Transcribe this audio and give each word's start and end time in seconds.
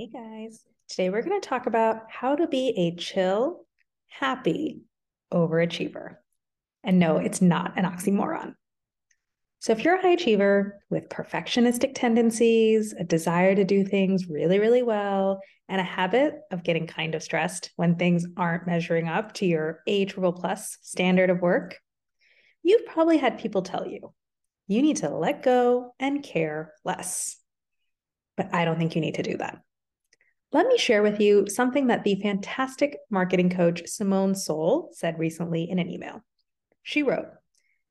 Hey 0.00 0.06
guys, 0.06 0.64
today 0.88 1.10
we're 1.10 1.20
going 1.20 1.38
to 1.38 1.46
talk 1.46 1.66
about 1.66 2.04
how 2.08 2.34
to 2.34 2.46
be 2.46 2.72
a 2.74 2.96
chill, 2.98 3.66
happy 4.08 4.80
overachiever. 5.30 6.14
And 6.82 6.98
no, 6.98 7.18
it's 7.18 7.42
not 7.42 7.76
an 7.76 7.84
oxymoron. 7.84 8.54
So, 9.58 9.72
if 9.72 9.84
you're 9.84 9.96
a 9.96 10.00
high 10.00 10.12
achiever 10.12 10.80
with 10.88 11.10
perfectionistic 11.10 11.92
tendencies, 11.94 12.94
a 12.98 13.04
desire 13.04 13.54
to 13.54 13.62
do 13.62 13.84
things 13.84 14.26
really, 14.26 14.58
really 14.58 14.80
well, 14.82 15.42
and 15.68 15.82
a 15.82 15.84
habit 15.84 16.32
of 16.50 16.64
getting 16.64 16.86
kind 16.86 17.14
of 17.14 17.22
stressed 17.22 17.70
when 17.76 17.96
things 17.96 18.24
aren't 18.38 18.66
measuring 18.66 19.06
up 19.06 19.34
to 19.34 19.44
your 19.44 19.80
A 19.86 20.06
triple 20.06 20.32
plus 20.32 20.78
standard 20.80 21.28
of 21.28 21.42
work, 21.42 21.78
you've 22.62 22.86
probably 22.86 23.18
had 23.18 23.38
people 23.38 23.60
tell 23.60 23.86
you 23.86 24.14
you 24.66 24.80
need 24.80 24.96
to 24.96 25.10
let 25.10 25.42
go 25.42 25.92
and 26.00 26.22
care 26.22 26.72
less. 26.86 27.36
But 28.38 28.54
I 28.54 28.64
don't 28.64 28.78
think 28.78 28.94
you 28.94 29.02
need 29.02 29.16
to 29.16 29.22
do 29.22 29.36
that. 29.36 29.60
Let 30.52 30.66
me 30.66 30.78
share 30.78 31.02
with 31.02 31.20
you 31.20 31.46
something 31.48 31.86
that 31.86 32.02
the 32.02 32.16
fantastic 32.16 32.98
marketing 33.08 33.50
coach 33.50 33.86
Simone 33.86 34.32
Seol 34.32 34.92
said 34.92 35.18
recently 35.18 35.70
in 35.70 35.78
an 35.78 35.88
email. 35.88 36.24
She 36.82 37.04
wrote, 37.04 37.28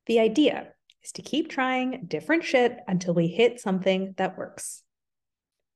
The 0.06 0.20
idea 0.20 0.68
is 1.02 1.12
to 1.12 1.22
keep 1.22 1.48
trying 1.48 2.04
different 2.06 2.44
shit 2.44 2.78
until 2.86 3.14
we 3.14 3.28
hit 3.28 3.60
something 3.60 4.14
that 4.18 4.36
works. 4.36 4.82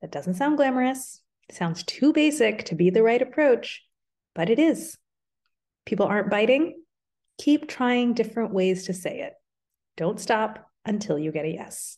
That 0.02 0.12
doesn't 0.12 0.34
sound 0.34 0.58
glamorous. 0.58 1.22
Sounds 1.50 1.84
too 1.84 2.12
basic 2.12 2.64
to 2.66 2.74
be 2.74 2.90
the 2.90 3.02
right 3.02 3.22
approach, 3.22 3.82
but 4.34 4.50
it 4.50 4.58
is. 4.58 4.98
People 5.86 6.04
aren't 6.04 6.30
biting. 6.30 6.82
Keep 7.38 7.66
trying 7.66 8.12
different 8.12 8.52
ways 8.52 8.84
to 8.86 8.92
say 8.92 9.20
it. 9.20 9.32
Don't 9.96 10.20
stop 10.20 10.70
until 10.84 11.18
you 11.18 11.32
get 11.32 11.46
a 11.46 11.50
yes. 11.50 11.96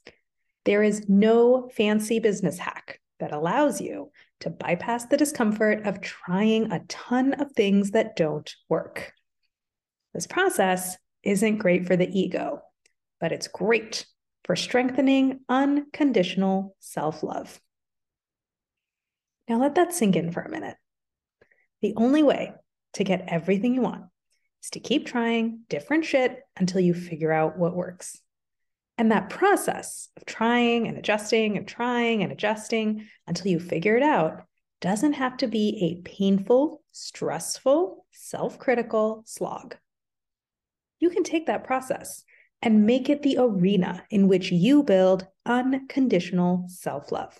There 0.64 0.84
is 0.84 1.08
no 1.08 1.68
fancy 1.74 2.20
business 2.20 2.58
hack 2.58 3.00
that 3.18 3.32
allows 3.32 3.80
you 3.80 4.10
to 4.40 4.50
bypass 4.50 5.06
the 5.06 5.16
discomfort 5.16 5.86
of 5.86 6.00
trying 6.00 6.70
a 6.70 6.80
ton 6.88 7.34
of 7.34 7.52
things 7.52 7.92
that 7.92 8.16
don't 8.16 8.54
work. 8.68 9.12
This 10.14 10.26
process 10.26 10.96
isn't 11.22 11.58
great 11.58 11.86
for 11.86 11.96
the 11.96 12.08
ego, 12.08 12.60
but 13.20 13.32
it's 13.32 13.48
great 13.48 14.06
for 14.44 14.56
strengthening 14.56 15.40
unconditional 15.48 16.76
self 16.78 17.22
love. 17.22 17.60
Now, 19.48 19.60
let 19.60 19.74
that 19.76 19.92
sink 19.92 20.16
in 20.16 20.32
for 20.32 20.42
a 20.42 20.50
minute. 20.50 20.76
The 21.82 21.94
only 21.96 22.22
way 22.22 22.52
to 22.94 23.04
get 23.04 23.28
everything 23.28 23.74
you 23.74 23.82
want 23.82 24.04
is 24.62 24.70
to 24.70 24.80
keep 24.80 25.06
trying 25.06 25.60
different 25.68 26.04
shit 26.04 26.40
until 26.56 26.80
you 26.80 26.94
figure 26.94 27.32
out 27.32 27.58
what 27.58 27.76
works. 27.76 28.20
And 28.98 29.12
that 29.12 29.28
process 29.28 30.08
of 30.16 30.24
trying 30.24 30.88
and 30.88 30.96
adjusting 30.96 31.56
and 31.56 31.68
trying 31.68 32.22
and 32.22 32.32
adjusting 32.32 33.06
until 33.26 33.50
you 33.50 33.60
figure 33.60 33.96
it 33.96 34.02
out 34.02 34.44
doesn't 34.80 35.14
have 35.14 35.36
to 35.38 35.46
be 35.46 35.78
a 35.82 36.08
painful, 36.08 36.82
stressful, 36.92 38.06
self 38.10 38.58
critical 38.58 39.22
slog. 39.26 39.76
You 40.98 41.10
can 41.10 41.24
take 41.24 41.46
that 41.46 41.64
process 41.64 42.24
and 42.62 42.86
make 42.86 43.10
it 43.10 43.22
the 43.22 43.36
arena 43.38 44.04
in 44.10 44.28
which 44.28 44.50
you 44.50 44.82
build 44.82 45.26
unconditional 45.44 46.64
self 46.68 47.12
love. 47.12 47.38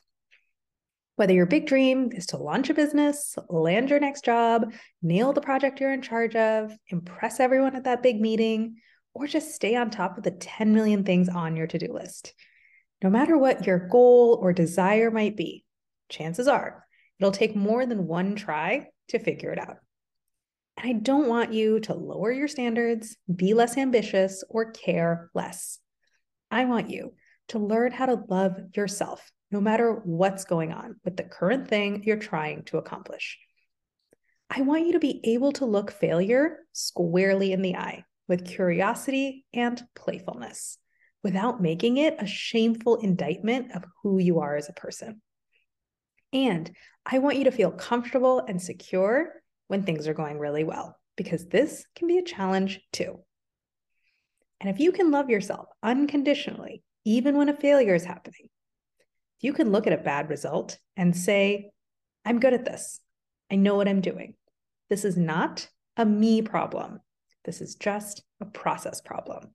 Whether 1.17 1.33
your 1.33 1.47
big 1.47 1.67
dream 1.67 2.11
is 2.13 2.27
to 2.27 2.37
launch 2.37 2.69
a 2.69 2.75
business, 2.75 3.39
land 3.49 3.89
your 3.89 4.01
next 4.01 4.25
job, 4.25 4.75
nail 5.03 5.33
the 5.33 5.41
project 5.41 5.81
you're 5.81 5.93
in 5.93 6.03
charge 6.03 6.37
of, 6.37 6.77
impress 6.89 7.41
everyone 7.41 7.75
at 7.75 7.85
that 7.85 8.03
big 8.03 8.21
meeting, 8.21 8.77
or 9.19 9.27
just 9.27 9.55
stay 9.55 9.75
on 9.75 9.91
top 9.91 10.17
of 10.17 10.25
the 10.25 10.31
10 10.31 10.73
million 10.73 11.05
things 11.05 11.29
on 11.29 11.57
your 11.57 11.67
to 11.67 11.79
do 11.79 11.93
list. 11.93 12.35
No 13.03 13.11
matter 13.11 13.37
what 13.37 13.67
your 13.67 13.89
goal 13.89 14.39
or 14.41 14.53
desire 14.53 15.11
might 15.11 15.37
be, 15.37 15.65
chances 16.09 16.49
are 16.49 16.87
it'll 17.19 17.33
take 17.33 17.57
more 17.57 17.87
than 17.87 18.07
one 18.07 18.37
try 18.37 18.89
to 19.09 19.19
figure 19.19 19.51
it 19.51 19.59
out. 19.59 19.77
And 20.77 20.91
I 20.91 20.93
don't 20.93 21.29
want 21.29 21.53
you 21.53 21.81
to 21.81 21.95
lower 21.95 22.31
your 22.31 22.49
standards, 22.49 23.17
be 23.35 23.55
less 23.55 23.77
ambitious, 23.79 24.45
or 24.49 24.73
care 24.73 25.31
less. 25.35 25.79
I 26.51 26.67
want 26.67 26.91
you 26.91 27.15
to 27.49 27.59
learn 27.59 27.93
how 27.93 28.07
to 28.07 28.23
love 28.29 28.57
yourself 28.75 29.31
no 29.51 29.61
matter 29.61 29.93
what's 30.05 30.45
going 30.45 30.73
on 30.73 30.97
with 31.05 31.17
the 31.17 31.23
current 31.23 31.69
thing 31.69 32.03
you're 32.05 32.17
trying 32.17 32.65
to 32.65 32.79
accomplish. 32.79 33.39
I 34.51 34.63
want 34.63 34.87
you 34.87 34.93
to 34.93 34.99
be 34.99 35.21
able 35.25 35.53
to 35.53 35.65
look 35.65 35.91
failure 35.91 36.59
squarely 36.73 37.53
in 37.53 37.63
the 37.63 37.77
eye 37.77 38.05
with 38.29 38.47
curiosity 38.47 39.45
and 39.53 39.83
playfulness 39.95 40.79
without 41.23 41.61
making 41.61 41.97
it 41.97 42.17
a 42.19 42.27
shameful 42.27 42.97
indictment 42.97 43.73
of 43.75 43.85
who 44.03 44.19
you 44.19 44.41
are 44.41 44.57
as 44.57 44.69
a 44.69 44.75
person. 44.75 45.21
And 46.33 46.71
I 47.05 47.19
want 47.19 47.37
you 47.37 47.45
to 47.45 47.51
feel 47.51 47.71
comfortable 47.71 48.45
and 48.47 48.61
secure 48.61 49.33
when 49.69 49.83
things 49.83 50.07
are 50.07 50.15
going 50.15 50.39
really 50.39 50.65
well, 50.65 50.97
because 51.17 51.47
this 51.47 51.85
can 51.95 52.09
be 52.09 52.19
a 52.19 52.25
challenge 52.25 52.81
too. 52.93 53.21
And 54.61 54.71
if 54.71 54.81
you 54.81 54.93
can 54.93 55.11
love 55.11 55.31
yourself 55.31 55.67
unconditionally, 55.83 56.83
even 57.05 57.37
when 57.37 57.49
a 57.49 57.57
failure 57.57 57.95
is 57.95 58.05
happening, 58.05 58.49
if 59.39 59.45
you 59.45 59.53
can 59.53 59.71
look 59.71 59.87
at 59.87 59.93
a 59.93 59.99
bad 59.99 60.31
result 60.31 60.79
and 60.97 61.17
say, 61.17 61.71
I'm 62.25 62.41
good 62.41 62.55
at 62.55 62.65
this, 62.65 63.01
I 63.51 63.57
know 63.57 63.75
what 63.77 63.89
I'm 63.89 64.01
doing. 64.01 64.35
This 64.89 65.05
is 65.05 65.17
not 65.17 65.69
a 65.97 66.05
me 66.05 66.43
problem. 66.43 67.01
This 67.47 67.61
is 67.61 67.77
just 67.77 68.23
a 68.41 68.45
process 68.45 69.01
problem. 69.01 69.55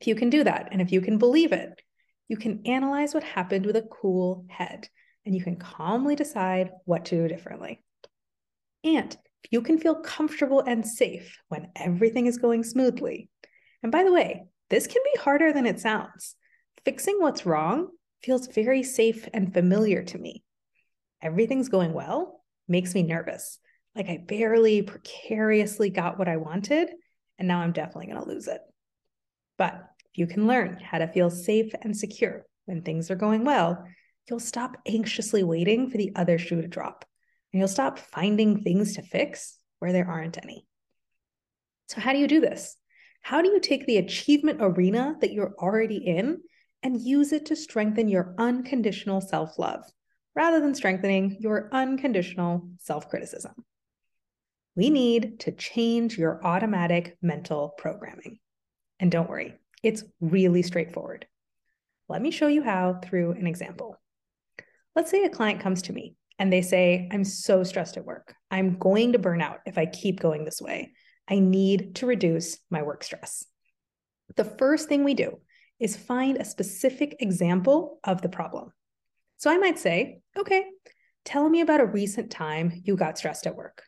If 0.00 0.06
you 0.06 0.14
can 0.14 0.30
do 0.30 0.44
that, 0.44 0.68
and 0.70 0.80
if 0.80 0.92
you 0.92 1.00
can 1.00 1.18
believe 1.18 1.52
it, 1.52 1.82
you 2.28 2.36
can 2.36 2.62
analyze 2.64 3.12
what 3.12 3.24
happened 3.24 3.66
with 3.66 3.76
a 3.76 3.82
cool 3.82 4.46
head, 4.48 4.88
and 5.26 5.34
you 5.34 5.42
can 5.42 5.56
calmly 5.56 6.16
decide 6.16 6.70
what 6.84 7.04
to 7.06 7.16
do 7.16 7.28
differently. 7.28 7.84
And 8.84 9.14
you 9.50 9.62
can 9.62 9.78
feel 9.78 9.96
comfortable 9.96 10.60
and 10.60 10.86
safe 10.86 11.36
when 11.48 11.70
everything 11.76 12.26
is 12.26 12.38
going 12.38 12.62
smoothly, 12.62 13.28
and 13.82 13.90
by 13.90 14.04
the 14.04 14.12
way, 14.12 14.44
this 14.70 14.86
can 14.86 15.02
be 15.12 15.20
harder 15.20 15.52
than 15.52 15.66
it 15.66 15.80
sounds. 15.80 16.36
Fixing 16.84 17.16
what's 17.18 17.44
wrong 17.44 17.88
feels 18.22 18.46
very 18.46 18.84
safe 18.84 19.28
and 19.34 19.52
familiar 19.52 20.04
to 20.04 20.18
me. 20.18 20.44
Everything's 21.20 21.68
going 21.68 21.92
well 21.92 22.44
makes 22.68 22.94
me 22.94 23.02
nervous 23.02 23.58
like 23.94 24.08
I 24.08 24.24
barely 24.26 24.82
precariously 24.82 25.90
got 25.90 26.18
what 26.18 26.28
I 26.28 26.36
wanted, 26.36 26.90
and 27.38 27.46
now 27.46 27.60
I'm 27.60 27.72
definitely 27.72 28.06
going 28.06 28.22
to 28.22 28.28
lose 28.28 28.48
it. 28.48 28.60
But 29.58 29.74
if 30.12 30.18
you 30.18 30.26
can 30.26 30.46
learn 30.46 30.78
how 30.80 30.98
to 30.98 31.08
feel 31.08 31.30
safe 31.30 31.72
and 31.82 31.96
secure 31.96 32.46
when 32.64 32.82
things 32.82 33.10
are 33.10 33.16
going 33.16 33.44
well, 33.44 33.84
you'll 34.28 34.40
stop 34.40 34.76
anxiously 34.86 35.42
waiting 35.42 35.90
for 35.90 35.98
the 35.98 36.12
other 36.16 36.38
shoe 36.38 36.62
to 36.62 36.68
drop, 36.68 37.04
and 37.52 37.58
you'll 37.58 37.68
stop 37.68 37.98
finding 37.98 38.62
things 38.62 38.94
to 38.94 39.02
fix 39.02 39.58
where 39.78 39.92
there 39.92 40.08
aren't 40.08 40.38
any. 40.42 40.66
So, 41.88 42.00
how 42.00 42.12
do 42.12 42.18
you 42.18 42.28
do 42.28 42.40
this? 42.40 42.76
How 43.20 43.42
do 43.42 43.48
you 43.48 43.60
take 43.60 43.86
the 43.86 43.98
achievement 43.98 44.58
arena 44.60 45.16
that 45.20 45.32
you're 45.32 45.54
already 45.58 45.98
in 45.98 46.38
and 46.82 47.00
use 47.00 47.32
it 47.32 47.46
to 47.46 47.56
strengthen 47.56 48.08
your 48.08 48.34
unconditional 48.38 49.20
self 49.20 49.58
love 49.58 49.84
rather 50.34 50.60
than 50.60 50.74
strengthening 50.74 51.36
your 51.40 51.68
unconditional 51.72 52.68
self 52.78 53.08
criticism? 53.08 53.52
We 54.74 54.90
need 54.90 55.40
to 55.40 55.52
change 55.52 56.16
your 56.16 56.44
automatic 56.44 57.16
mental 57.20 57.74
programming. 57.76 58.38
And 59.00 59.10
don't 59.10 59.28
worry, 59.28 59.54
it's 59.82 60.04
really 60.20 60.62
straightforward. 60.62 61.26
Let 62.08 62.22
me 62.22 62.30
show 62.30 62.46
you 62.46 62.62
how 62.62 63.00
through 63.02 63.32
an 63.32 63.46
example. 63.46 63.96
Let's 64.94 65.10
say 65.10 65.24
a 65.24 65.30
client 65.30 65.60
comes 65.60 65.82
to 65.82 65.92
me 65.92 66.16
and 66.38 66.52
they 66.52 66.62
say, 66.62 67.08
I'm 67.12 67.24
so 67.24 67.64
stressed 67.64 67.96
at 67.96 68.04
work. 68.04 68.34
I'm 68.50 68.78
going 68.78 69.12
to 69.12 69.18
burn 69.18 69.40
out 69.40 69.60
if 69.66 69.78
I 69.78 69.86
keep 69.86 70.20
going 70.20 70.44
this 70.44 70.60
way. 70.60 70.92
I 71.28 71.38
need 71.38 71.96
to 71.96 72.06
reduce 72.06 72.58
my 72.70 72.82
work 72.82 73.04
stress. 73.04 73.44
The 74.36 74.44
first 74.44 74.88
thing 74.88 75.04
we 75.04 75.14
do 75.14 75.38
is 75.78 75.96
find 75.96 76.38
a 76.38 76.44
specific 76.44 77.16
example 77.20 77.98
of 78.04 78.22
the 78.22 78.28
problem. 78.28 78.72
So 79.36 79.50
I 79.50 79.58
might 79.58 79.78
say, 79.78 80.20
okay, 80.38 80.64
tell 81.24 81.48
me 81.48 81.60
about 81.60 81.80
a 81.80 81.86
recent 81.86 82.30
time 82.30 82.82
you 82.84 82.96
got 82.96 83.18
stressed 83.18 83.46
at 83.46 83.56
work. 83.56 83.82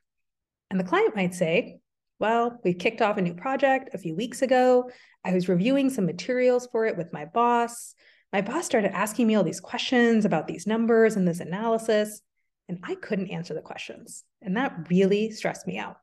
And 0.75 0.81
the 0.81 0.89
client 0.89 1.15
might 1.15 1.37
say, 1.37 1.79
well, 2.19 2.59
we 2.65 2.75
kicked 2.75 3.01
off 3.01 3.17
a 3.17 3.23
new 3.23 3.35
project 3.35 3.91
a 3.95 3.99
few 3.99 4.17
weeks 4.17 4.43
ago. 4.43 4.91
I 5.25 5.33
was 5.33 5.49
reviewing 5.49 5.89
some 5.89 6.05
materials 6.05 6.67
for 6.73 6.85
it 6.85 6.97
with 6.97 7.13
my 7.13 7.27
boss. 7.27 7.95
My 8.33 8.41
boss 8.41 8.67
started 8.67 8.93
asking 8.93 9.29
me 9.29 9.37
all 9.37 9.45
these 9.45 9.61
questions 9.61 10.25
about 10.25 10.49
these 10.49 10.67
numbers 10.67 11.15
and 11.15 11.29
this 11.29 11.39
analysis, 11.39 12.21
and 12.69 12.81
I 12.83 12.97
couldn't 12.97 13.31
answer 13.31 13.55
the 13.55 13.61
questions. 13.61 14.25
And 14.43 14.57
that 14.57 14.89
really 14.91 15.31
stressed 15.31 15.65
me 15.65 15.79
out. 15.79 15.99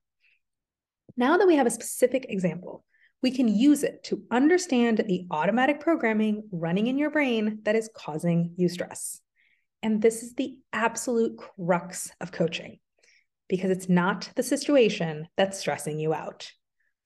Now 1.18 1.36
that 1.36 1.48
we 1.48 1.58
have 1.58 1.68
a 1.68 1.72
specific 1.72 2.28
example, 2.30 2.86
we 3.22 3.32
can 3.32 3.50
use 3.50 3.84
it 3.84 4.06
to 4.06 4.24
understand 4.32 5.04
the 5.06 5.28
automatic 5.32 5.82
programming 5.82 6.48
running 6.54 6.88
in 6.88 6.98
your 6.98 7.10
brain 7.10 7.60
that 7.64 7.76
is 7.76 7.90
causing 7.94 8.54
you 8.56 8.70
stress. 8.70 9.20
And 9.84 10.02
this 10.02 10.24
is 10.24 10.34
the 10.36 10.60
absolute 10.72 11.38
crux 11.38 12.10
of 12.22 12.32
coaching 12.32 12.80
because 13.51 13.69
it's 13.69 13.89
not 13.89 14.30
the 14.38 14.44
situation 14.44 15.27
that's 15.36 15.59
stressing 15.59 16.00
you 16.00 16.13
out. 16.13 16.50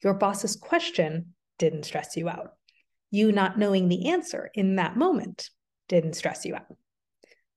Your 0.03 0.13
boss's 0.13 0.55
question 0.55 1.33
didn't 1.57 1.85
stress 1.85 2.15
you 2.15 2.29
out. 2.29 2.51
You 3.09 3.31
not 3.31 3.57
knowing 3.57 3.89
the 3.89 4.09
answer 4.09 4.51
in 4.53 4.75
that 4.75 4.95
moment 4.95 5.49
didn't 5.89 6.13
stress 6.13 6.45
you 6.45 6.55
out. 6.55 6.77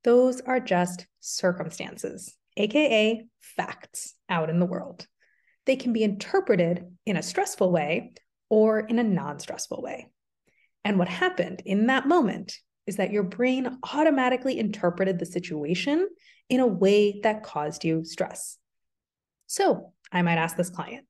those 0.04 0.40
are 0.40 0.58
just 0.58 1.06
circumstances, 1.20 2.34
AKA 2.56 3.26
facts 3.40 4.14
out 4.30 4.48
in 4.48 4.58
the 4.58 4.64
world. 4.64 5.06
They 5.66 5.76
can 5.76 5.92
be 5.92 6.02
interpreted 6.02 6.86
in 7.04 7.18
a 7.18 7.22
stressful 7.22 7.70
way 7.70 8.14
or 8.48 8.80
in 8.80 8.98
a 8.98 9.04
non 9.04 9.38
stressful 9.38 9.82
way. 9.82 10.08
And 10.82 10.98
what 10.98 11.08
happened 11.08 11.60
in 11.66 11.88
that 11.88 12.08
moment 12.08 12.56
is 12.86 12.96
that 12.96 13.12
your 13.12 13.24
brain 13.24 13.78
automatically 13.92 14.58
interpreted 14.58 15.18
the 15.18 15.26
situation 15.26 16.08
in 16.48 16.60
a 16.60 16.66
way 16.66 17.20
that 17.22 17.42
caused 17.42 17.84
you 17.84 18.02
stress. 18.02 18.56
So 19.48 19.94
I 20.12 20.22
might 20.22 20.38
ask 20.38 20.56
this 20.56 20.70
client 20.70 21.06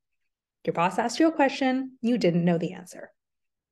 Your 0.65 0.73
boss 0.73 0.99
asked 0.99 1.21
you 1.21 1.29
a 1.29 1.33
question, 1.33 1.99
you 2.01 2.17
didn't 2.17 2.45
know 2.45 2.57
the 2.57 2.73
answer. 2.73 3.11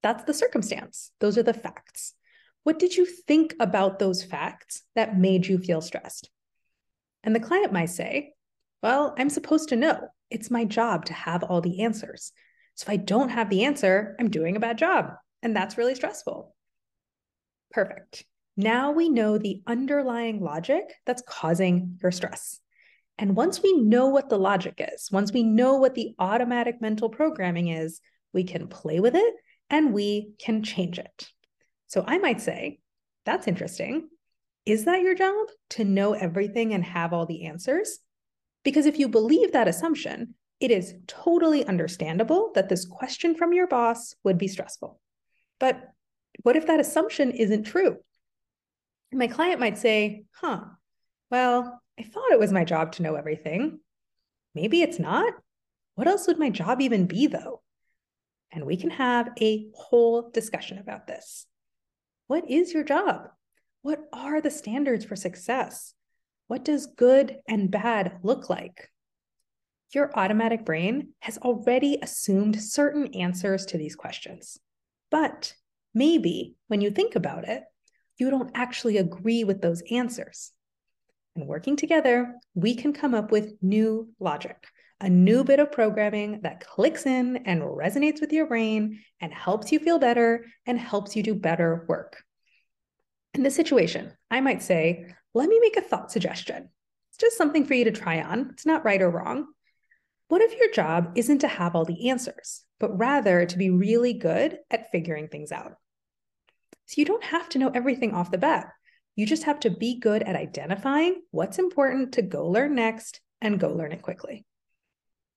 That's 0.02 0.24
the 0.24 0.34
circumstance, 0.34 1.12
those 1.20 1.38
are 1.38 1.42
the 1.42 1.54
facts. 1.54 2.12
What 2.64 2.80
did 2.80 2.96
you 2.96 3.06
think 3.06 3.54
about 3.60 4.00
those 4.00 4.24
facts 4.24 4.82
that 4.96 5.16
made 5.16 5.46
you 5.46 5.58
feel 5.58 5.80
stressed? 5.80 6.30
And 7.22 7.34
the 7.34 7.40
client 7.40 7.72
might 7.72 7.90
say, 7.90 8.32
Well, 8.82 9.14
I'm 9.16 9.30
supposed 9.30 9.68
to 9.68 9.76
know. 9.76 10.08
It's 10.30 10.50
my 10.50 10.64
job 10.64 11.04
to 11.06 11.12
have 11.12 11.44
all 11.44 11.60
the 11.60 11.82
answers. 11.82 12.32
So 12.74 12.84
if 12.84 12.90
I 12.90 12.96
don't 12.96 13.28
have 13.28 13.48
the 13.50 13.64
answer, 13.64 14.16
I'm 14.18 14.30
doing 14.30 14.56
a 14.56 14.60
bad 14.60 14.78
job. 14.78 15.12
And 15.42 15.54
that's 15.54 15.78
really 15.78 15.94
stressful. 15.94 16.54
Perfect. 17.70 18.24
Now 18.56 18.90
we 18.90 19.08
know 19.08 19.38
the 19.38 19.62
underlying 19.66 20.40
logic 20.40 20.92
that's 21.04 21.22
causing 21.22 21.98
your 22.02 22.10
stress. 22.10 22.58
And 23.18 23.36
once 23.36 23.62
we 23.62 23.72
know 23.72 24.08
what 24.08 24.28
the 24.28 24.38
logic 24.38 24.74
is, 24.92 25.10
once 25.10 25.32
we 25.32 25.42
know 25.42 25.76
what 25.76 25.94
the 25.94 26.14
automatic 26.18 26.80
mental 26.80 27.08
programming 27.08 27.68
is, 27.68 28.00
we 28.32 28.44
can 28.44 28.68
play 28.68 29.00
with 29.00 29.14
it 29.14 29.34
and 29.70 29.94
we 29.94 30.32
can 30.38 30.62
change 30.62 30.98
it. 30.98 31.28
So 31.86 32.04
I 32.06 32.18
might 32.18 32.40
say, 32.40 32.80
that's 33.24 33.48
interesting. 33.48 34.08
Is 34.66 34.84
that 34.84 35.00
your 35.00 35.14
job 35.14 35.46
to 35.70 35.84
know 35.84 36.12
everything 36.12 36.74
and 36.74 36.84
have 36.84 37.12
all 37.12 37.24
the 37.24 37.46
answers? 37.46 37.98
Because 38.64 38.86
if 38.86 38.98
you 38.98 39.08
believe 39.08 39.52
that 39.52 39.68
assumption, 39.68 40.34
it 40.60 40.70
is 40.70 40.94
totally 41.06 41.64
understandable 41.64 42.50
that 42.54 42.68
this 42.68 42.84
question 42.84 43.34
from 43.34 43.52
your 43.52 43.66
boss 43.66 44.14
would 44.24 44.38
be 44.38 44.48
stressful. 44.48 45.00
But 45.60 45.80
what 46.42 46.56
if 46.56 46.66
that 46.66 46.80
assumption 46.80 47.30
isn't 47.30 47.64
true? 47.64 47.96
My 49.12 49.28
client 49.28 49.60
might 49.60 49.78
say, 49.78 50.24
huh, 50.32 50.60
well, 51.30 51.80
I 51.98 52.02
thought 52.02 52.32
it 52.32 52.38
was 52.38 52.52
my 52.52 52.64
job 52.64 52.92
to 52.92 53.02
know 53.02 53.14
everything. 53.14 53.80
Maybe 54.54 54.82
it's 54.82 54.98
not. 54.98 55.34
What 55.94 56.06
else 56.06 56.26
would 56.26 56.38
my 56.38 56.50
job 56.50 56.80
even 56.80 57.06
be, 57.06 57.26
though? 57.26 57.62
And 58.52 58.64
we 58.64 58.76
can 58.76 58.90
have 58.90 59.30
a 59.40 59.68
whole 59.74 60.30
discussion 60.30 60.78
about 60.78 61.06
this. 61.06 61.46
What 62.26 62.50
is 62.50 62.72
your 62.72 62.84
job? 62.84 63.28
What 63.82 64.00
are 64.12 64.40
the 64.40 64.50
standards 64.50 65.04
for 65.04 65.16
success? 65.16 65.94
What 66.48 66.64
does 66.64 66.86
good 66.86 67.38
and 67.48 67.70
bad 67.70 68.18
look 68.22 68.48
like? 68.50 68.90
Your 69.92 70.10
automatic 70.18 70.64
brain 70.64 71.10
has 71.20 71.38
already 71.38 71.98
assumed 72.02 72.60
certain 72.60 73.14
answers 73.14 73.66
to 73.66 73.78
these 73.78 73.96
questions. 73.96 74.58
But 75.10 75.54
maybe 75.94 76.56
when 76.68 76.80
you 76.80 76.90
think 76.90 77.14
about 77.14 77.48
it, 77.48 77.62
you 78.18 78.30
don't 78.30 78.50
actually 78.54 78.96
agree 78.96 79.44
with 79.44 79.60
those 79.60 79.82
answers. 79.90 80.52
And 81.36 81.46
working 81.46 81.76
together, 81.76 82.34
we 82.54 82.74
can 82.74 82.94
come 82.94 83.14
up 83.14 83.30
with 83.30 83.52
new 83.60 84.08
logic, 84.18 84.56
a 85.02 85.08
new 85.10 85.44
bit 85.44 85.60
of 85.60 85.70
programming 85.70 86.40
that 86.42 86.66
clicks 86.66 87.04
in 87.04 87.36
and 87.44 87.60
resonates 87.60 88.22
with 88.22 88.32
your 88.32 88.46
brain 88.46 89.02
and 89.20 89.34
helps 89.34 89.70
you 89.70 89.78
feel 89.78 89.98
better 89.98 90.46
and 90.64 90.78
helps 90.78 91.14
you 91.14 91.22
do 91.22 91.34
better 91.34 91.84
work. 91.88 92.22
In 93.34 93.42
this 93.42 93.54
situation, 93.54 94.12
I 94.30 94.40
might 94.40 94.62
say, 94.62 95.14
let 95.34 95.50
me 95.50 95.60
make 95.60 95.76
a 95.76 95.82
thought 95.82 96.10
suggestion. 96.10 96.70
It's 97.10 97.18
just 97.18 97.36
something 97.36 97.66
for 97.66 97.74
you 97.74 97.84
to 97.84 97.90
try 97.90 98.22
on. 98.22 98.48
It's 98.54 98.64
not 98.64 98.86
right 98.86 99.02
or 99.02 99.10
wrong. 99.10 99.46
What 100.28 100.40
if 100.40 100.58
your 100.58 100.72
job 100.72 101.12
isn't 101.16 101.40
to 101.40 101.48
have 101.48 101.76
all 101.76 101.84
the 101.84 102.08
answers, 102.08 102.64
but 102.80 102.98
rather 102.98 103.44
to 103.44 103.58
be 103.58 103.68
really 103.68 104.14
good 104.14 104.58
at 104.70 104.90
figuring 104.90 105.28
things 105.28 105.52
out? 105.52 105.74
So 106.86 106.94
you 106.96 107.04
don't 107.04 107.24
have 107.24 107.50
to 107.50 107.58
know 107.58 107.70
everything 107.74 108.14
off 108.14 108.30
the 108.30 108.38
bat. 108.38 108.72
You 109.16 109.26
just 109.26 109.44
have 109.44 109.60
to 109.60 109.70
be 109.70 109.98
good 109.98 110.22
at 110.22 110.36
identifying 110.36 111.22
what's 111.30 111.58
important 111.58 112.12
to 112.12 112.22
go 112.22 112.48
learn 112.48 112.74
next 112.74 113.20
and 113.40 113.58
go 113.58 113.72
learn 113.72 113.92
it 113.92 114.02
quickly. 114.02 114.44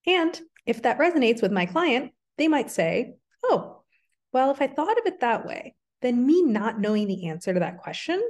And 0.05 0.39
if 0.65 0.83
that 0.83 0.99
resonates 0.99 1.41
with 1.41 1.51
my 1.51 1.65
client, 1.65 2.11
they 2.37 2.47
might 2.47 2.69
say, 2.69 3.15
oh, 3.43 3.81
well, 4.31 4.51
if 4.51 4.61
I 4.61 4.67
thought 4.67 4.99
of 4.99 5.05
it 5.05 5.21
that 5.21 5.45
way, 5.45 5.75
then 6.01 6.25
me 6.25 6.43
not 6.43 6.79
knowing 6.79 7.07
the 7.07 7.27
answer 7.27 7.53
to 7.53 7.59
that 7.61 7.79
question 7.79 8.21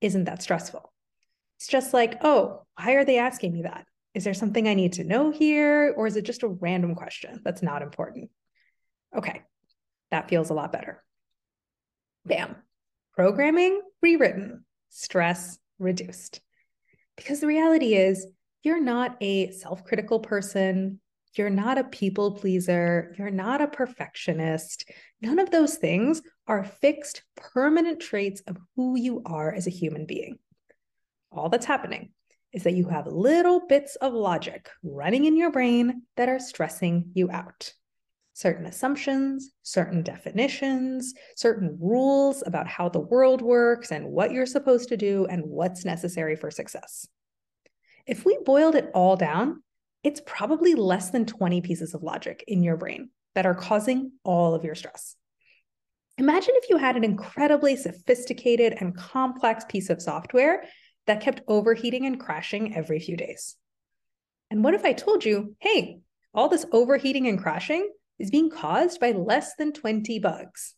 isn't 0.00 0.24
that 0.24 0.42
stressful. 0.42 0.92
It's 1.58 1.68
just 1.68 1.92
like, 1.92 2.18
oh, 2.22 2.62
why 2.76 2.92
are 2.92 3.04
they 3.04 3.18
asking 3.18 3.52
me 3.52 3.62
that? 3.62 3.86
Is 4.14 4.24
there 4.24 4.34
something 4.34 4.66
I 4.66 4.74
need 4.74 4.94
to 4.94 5.04
know 5.04 5.30
here? 5.30 5.94
Or 5.96 6.06
is 6.06 6.16
it 6.16 6.24
just 6.24 6.42
a 6.42 6.48
random 6.48 6.94
question 6.94 7.40
that's 7.44 7.62
not 7.62 7.82
important? 7.82 8.30
Okay, 9.16 9.42
that 10.10 10.28
feels 10.28 10.50
a 10.50 10.54
lot 10.54 10.72
better. 10.72 11.02
Bam. 12.24 12.56
Programming 13.14 13.80
rewritten, 14.00 14.64
stress 14.92 15.58
reduced. 15.78 16.40
Because 17.16 17.40
the 17.40 17.46
reality 17.46 17.94
is, 17.94 18.26
you're 18.62 18.80
not 18.80 19.16
a 19.20 19.50
self 19.50 19.84
critical 19.84 20.20
person. 20.20 21.00
You're 21.34 21.50
not 21.50 21.78
a 21.78 21.84
people 21.84 22.32
pleaser. 22.32 23.14
You're 23.18 23.30
not 23.30 23.62
a 23.62 23.66
perfectionist. 23.66 24.88
None 25.20 25.38
of 25.38 25.50
those 25.50 25.76
things 25.76 26.20
are 26.46 26.62
fixed, 26.62 27.22
permanent 27.36 28.00
traits 28.00 28.42
of 28.46 28.58
who 28.76 28.98
you 28.98 29.22
are 29.24 29.52
as 29.52 29.66
a 29.66 29.70
human 29.70 30.04
being. 30.04 30.38
All 31.32 31.48
that's 31.48 31.66
happening 31.66 32.10
is 32.52 32.64
that 32.64 32.74
you 32.74 32.86
have 32.88 33.06
little 33.06 33.66
bits 33.66 33.96
of 33.96 34.12
logic 34.12 34.68
running 34.82 35.24
in 35.24 35.36
your 35.36 35.50
brain 35.50 36.02
that 36.16 36.28
are 36.28 36.38
stressing 36.38 37.10
you 37.14 37.30
out. 37.30 37.72
Certain 38.34 38.66
assumptions, 38.66 39.50
certain 39.62 40.02
definitions, 40.02 41.14
certain 41.36 41.76
rules 41.80 42.42
about 42.46 42.66
how 42.66 42.88
the 42.88 43.00
world 43.00 43.42
works 43.42 43.92
and 43.92 44.06
what 44.06 44.32
you're 44.32 44.46
supposed 44.46 44.88
to 44.88 44.96
do 44.96 45.26
and 45.26 45.44
what's 45.44 45.84
necessary 45.84 46.34
for 46.34 46.50
success. 46.50 47.06
If 48.06 48.24
we 48.24 48.38
boiled 48.44 48.74
it 48.74 48.90
all 48.94 49.16
down, 49.16 49.62
it's 50.02 50.22
probably 50.24 50.74
less 50.74 51.10
than 51.10 51.26
20 51.26 51.60
pieces 51.60 51.94
of 51.94 52.02
logic 52.02 52.42
in 52.48 52.62
your 52.62 52.76
brain 52.76 53.10
that 53.34 53.46
are 53.46 53.54
causing 53.54 54.12
all 54.24 54.54
of 54.54 54.64
your 54.64 54.74
stress. 54.74 55.16
Imagine 56.18 56.54
if 56.56 56.68
you 56.68 56.76
had 56.76 56.96
an 56.96 57.04
incredibly 57.04 57.76
sophisticated 57.76 58.74
and 58.78 58.96
complex 58.96 59.64
piece 59.68 59.90
of 59.90 60.02
software 60.02 60.64
that 61.06 61.20
kept 61.20 61.42
overheating 61.48 62.06
and 62.06 62.20
crashing 62.20 62.74
every 62.74 62.98
few 62.98 63.16
days. 63.16 63.56
And 64.50 64.62
what 64.62 64.74
if 64.74 64.84
I 64.84 64.92
told 64.92 65.24
you, 65.24 65.56
hey, 65.60 66.00
all 66.34 66.48
this 66.48 66.66
overheating 66.72 67.26
and 67.28 67.40
crashing 67.40 67.90
is 68.22 68.30
being 68.30 68.48
caused 68.48 69.00
by 69.00 69.10
less 69.10 69.56
than 69.56 69.72
20 69.72 70.20
bugs? 70.20 70.74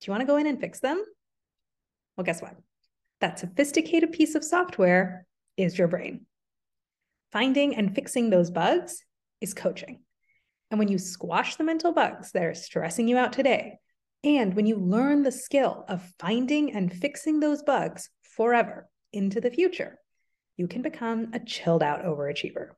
Do 0.00 0.06
you 0.06 0.10
want 0.10 0.22
to 0.22 0.26
go 0.26 0.36
in 0.36 0.48
and 0.48 0.60
fix 0.60 0.80
them? 0.80 1.00
Well, 2.16 2.24
guess 2.24 2.42
what? 2.42 2.56
That 3.20 3.38
sophisticated 3.38 4.10
piece 4.10 4.34
of 4.34 4.42
software 4.42 5.24
is 5.56 5.78
your 5.78 5.86
brain. 5.86 6.26
Finding 7.30 7.76
and 7.76 7.94
fixing 7.94 8.30
those 8.30 8.50
bugs 8.50 9.04
is 9.40 9.54
coaching. 9.54 10.00
And 10.72 10.80
when 10.80 10.88
you 10.88 10.98
squash 10.98 11.54
the 11.54 11.62
mental 11.62 11.92
bugs 11.92 12.32
that 12.32 12.42
are 12.42 12.54
stressing 12.54 13.06
you 13.06 13.16
out 13.16 13.32
today, 13.32 13.78
and 14.24 14.54
when 14.54 14.66
you 14.66 14.76
learn 14.76 15.22
the 15.22 15.30
skill 15.30 15.84
of 15.88 16.12
finding 16.18 16.74
and 16.74 16.92
fixing 16.92 17.38
those 17.38 17.62
bugs 17.62 18.10
forever 18.22 18.88
into 19.12 19.40
the 19.40 19.50
future, 19.52 19.98
you 20.56 20.66
can 20.66 20.82
become 20.82 21.28
a 21.32 21.38
chilled 21.38 21.84
out 21.84 22.04
overachiever. 22.04 22.70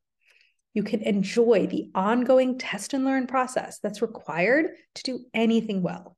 You 0.74 0.82
can 0.82 1.02
enjoy 1.02 1.66
the 1.66 1.90
ongoing 1.94 2.58
test 2.58 2.94
and 2.94 3.04
learn 3.04 3.26
process 3.26 3.80
that's 3.80 4.02
required 4.02 4.70
to 4.94 5.02
do 5.02 5.20
anything 5.34 5.82
well. 5.82 6.16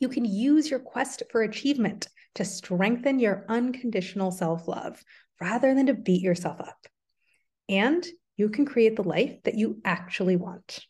You 0.00 0.08
can 0.08 0.24
use 0.24 0.68
your 0.68 0.80
quest 0.80 1.22
for 1.30 1.42
achievement 1.42 2.08
to 2.34 2.44
strengthen 2.44 3.20
your 3.20 3.44
unconditional 3.48 4.32
self 4.32 4.66
love 4.66 5.02
rather 5.40 5.74
than 5.74 5.86
to 5.86 5.94
beat 5.94 6.22
yourself 6.22 6.60
up 6.60 6.86
and 7.68 8.06
you 8.36 8.48
can 8.48 8.66
create 8.66 8.96
the 8.96 9.02
life 9.02 9.42
that 9.44 9.54
you 9.54 9.80
actually 9.84 10.36
want. 10.36 10.80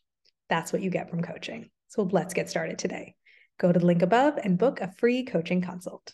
That's 0.49 0.73
what 0.73 0.81
you 0.81 0.89
get 0.89 1.09
from 1.09 1.21
coaching. 1.21 1.69
So 1.87 2.03
let's 2.03 2.33
get 2.33 2.49
started 2.49 2.77
today. 2.77 3.15
Go 3.59 3.71
to 3.71 3.79
the 3.79 3.85
link 3.85 4.01
above 4.01 4.37
and 4.43 4.57
book 4.57 4.81
a 4.81 4.91
free 4.97 5.23
coaching 5.23 5.61
consult. 5.61 6.13